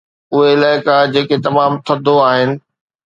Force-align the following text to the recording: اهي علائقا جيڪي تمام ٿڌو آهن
اهي 0.35 0.47
علائقا 0.53 0.95
جيڪي 1.17 1.37
تمام 1.47 1.71
ٿڌو 1.91 2.15
آهن 2.31 2.49